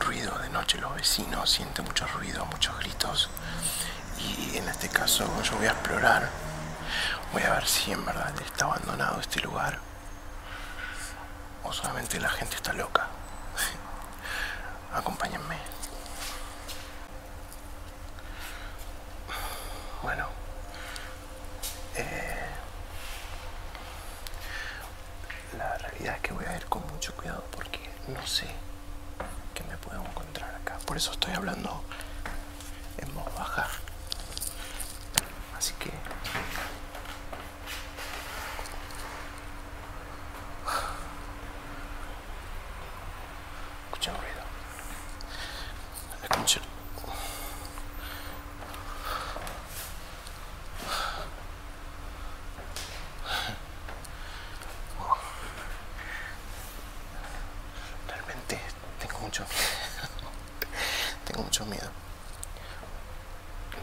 [0.00, 3.28] ruido de noche, los vecinos sienten mucho ruido, muchos gritos.
[4.18, 6.28] Y en este caso yo voy a explorar,
[7.32, 9.78] voy a ver si en verdad está abandonado este lugar
[11.64, 13.08] o solamente la gente está loca.
[14.94, 15.58] Acompáñenme.
[20.02, 20.28] Bueno,
[21.96, 22.46] eh,
[25.56, 28.46] la realidad es que voy a ir con mucho cuidado porque no sé
[29.54, 30.73] qué me puedo encontrar acá.
[30.86, 31.82] Por eso estoy hablando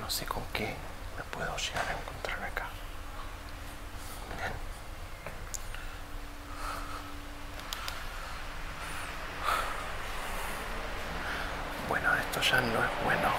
[0.00, 0.74] No sé con qué
[1.16, 2.66] me puedo llegar a encontrar acá.
[4.38, 4.52] Bien.
[11.88, 13.30] Bueno, esto ya no es bueno.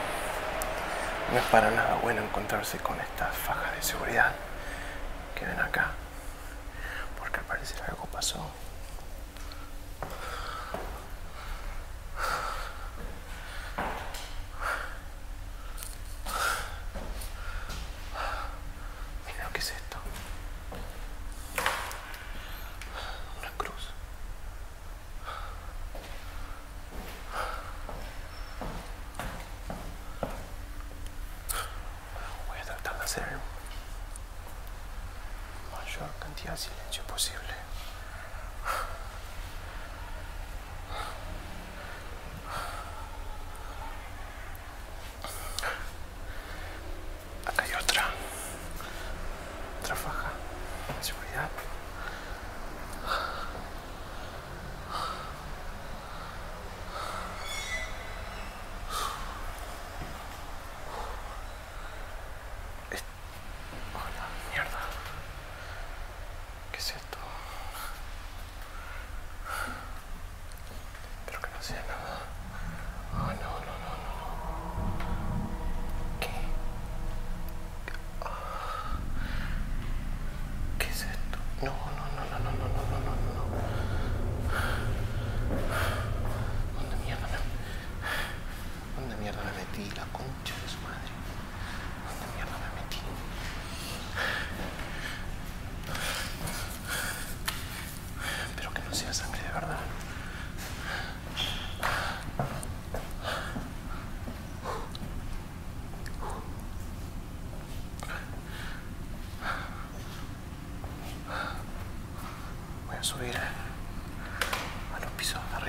[1.31, 4.33] No es para nada bueno encontrarse con estas fajas de seguridad
[5.35, 5.91] que ven acá.
[7.19, 8.45] Porque al parecer algo pasó.
[19.27, 19.97] Mira lo que es esto.
[23.39, 23.93] Una cruz.
[32.47, 33.39] Voy a tratar de hacer el
[35.71, 37.60] mayor cantidad de silencio posible.
[71.61, 72.00] haciendo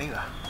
[0.03, 0.43] ないわ。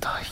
[0.00, 0.22] 大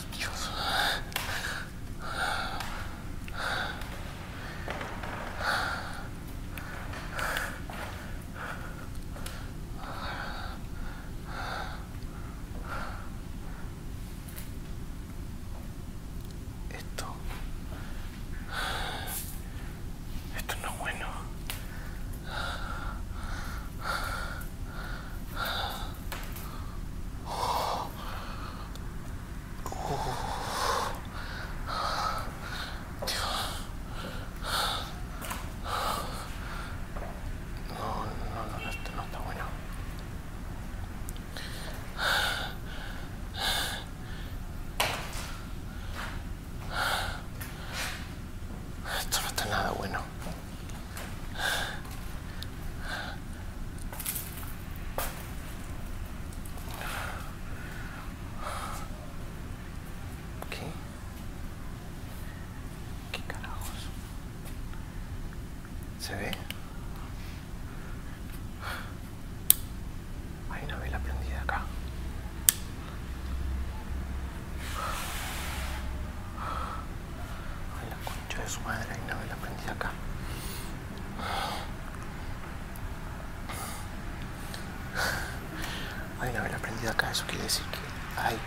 [87.43, 87.79] decir que
[88.21, 88.37] hay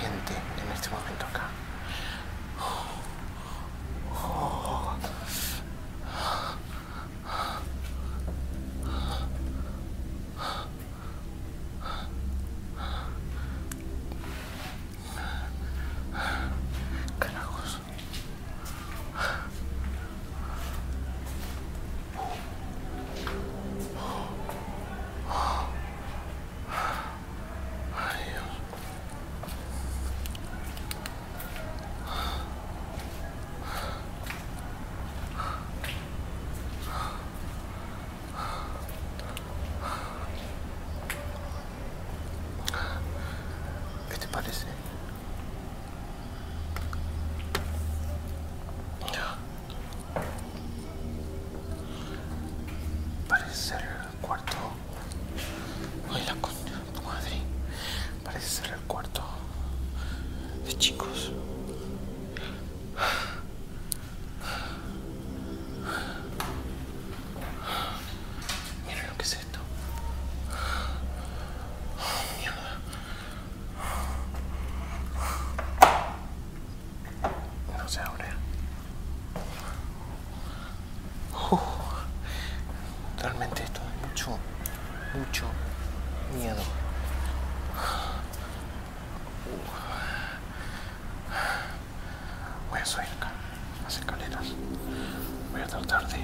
[0.00, 1.48] gente en este momento acá.
[17.18, 17.78] Carajos.
[27.96, 28.44] Ay, Dios.
[44.10, 44.66] ¿Qué te parece?
[53.28, 54.56] Parece ser el cuarto.
[56.12, 57.42] Ay, la concha de tu madre.
[58.22, 59.22] Parece ser el cuarto
[60.63, 61.32] de chicos.
[68.86, 69.58] Miren lo que es esto.
[72.38, 72.78] Mierda.
[77.78, 78.26] No se abre.
[81.50, 81.60] Uf.
[83.20, 84.38] Realmente esto es mucho,
[85.14, 85.44] mucho
[86.36, 86.62] miedo.
[92.70, 93.08] Voy a subir
[93.82, 94.44] las escaleras.
[95.52, 96.18] Voy a tratar de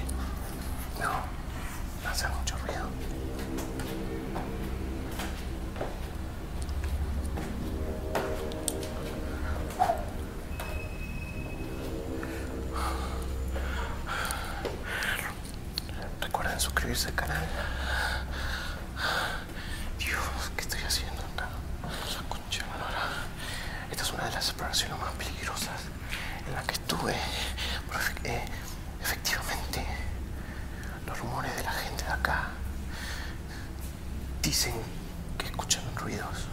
[1.01, 2.87] no hacer mucho ruido.
[16.21, 17.43] Recuerden suscribirse al canal.
[19.97, 20.21] Dios,
[20.55, 21.49] ¿qué estoy haciendo acá?
[21.83, 23.09] La concha de la lora.
[23.89, 25.81] Esta es una de las exploraciones más peligrosas
[26.47, 27.15] en la que estuve.
[27.87, 28.45] Porque, eh,
[29.01, 29.85] efectivamente,
[31.05, 32.49] los rumores de la gente de acá
[34.41, 34.73] dicen
[35.37, 36.50] que escuchan ruidos.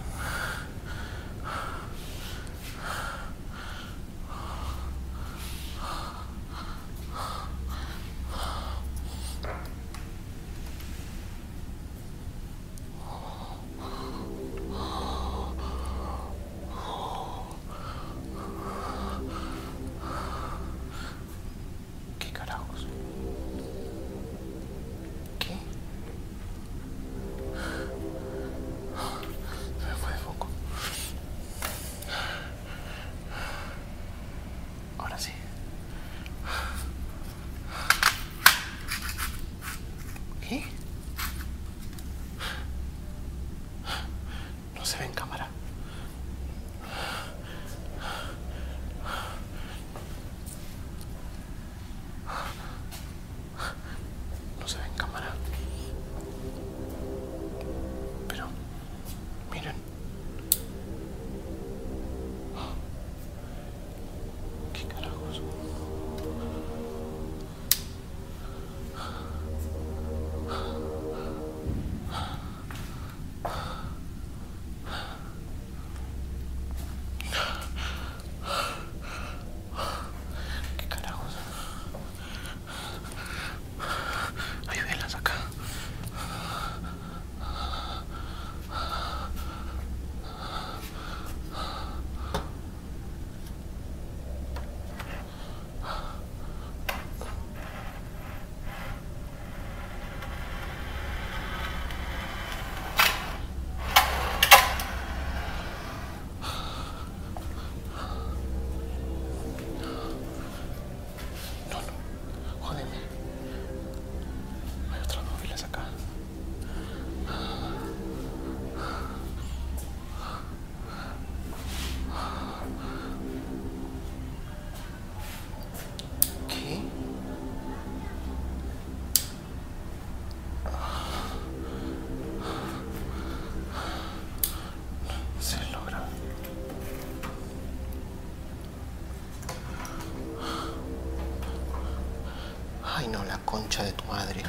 [143.69, 144.43] Concha de tu madre.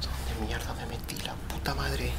[0.00, 2.10] ¿Dónde mierda me metí la puta madre?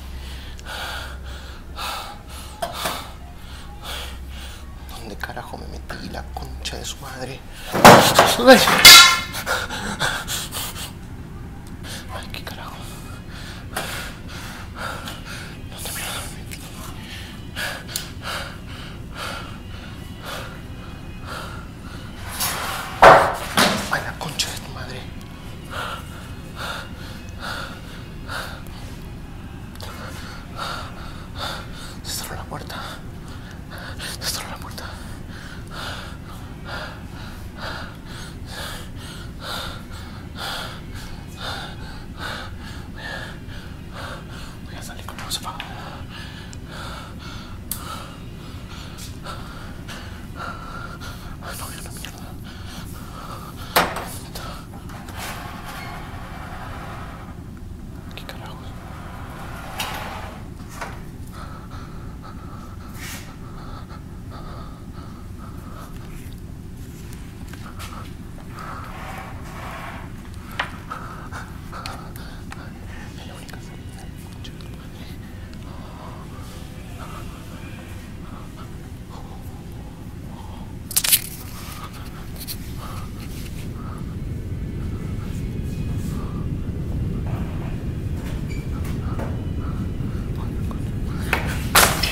[4.95, 5.57] ¿Dónde carajo?
[5.57, 6.09] me metí?
[6.09, 7.39] La concha de su madre.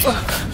[0.06, 0.45] Fuck.